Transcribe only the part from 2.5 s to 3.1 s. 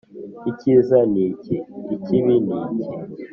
iki?